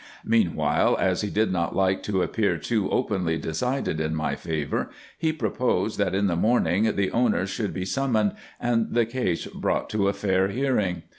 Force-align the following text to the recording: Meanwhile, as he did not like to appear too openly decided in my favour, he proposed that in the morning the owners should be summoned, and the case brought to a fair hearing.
Meanwhile, 0.25 0.97
as 0.99 1.21
he 1.21 1.29
did 1.29 1.51
not 1.51 1.75
like 1.75 2.01
to 2.05 2.23
appear 2.23 2.57
too 2.57 2.89
openly 2.89 3.37
decided 3.37 3.99
in 3.99 4.15
my 4.15 4.35
favour, 4.35 4.89
he 5.15 5.31
proposed 5.31 5.99
that 5.99 6.15
in 6.15 6.25
the 6.25 6.35
morning 6.35 6.85
the 6.95 7.11
owners 7.11 7.51
should 7.51 7.71
be 7.71 7.85
summoned, 7.85 8.31
and 8.59 8.95
the 8.95 9.05
case 9.05 9.45
brought 9.45 9.91
to 9.91 10.07
a 10.07 10.13
fair 10.13 10.47
hearing. 10.47 11.03